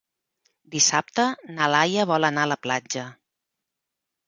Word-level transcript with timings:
Dissabte 0.75 1.25
na 1.59 1.67
Laia 1.75 2.07
vol 2.13 2.27
anar 2.31 2.49
a 2.49 2.53
la 2.55 2.59
platja. 2.67 3.07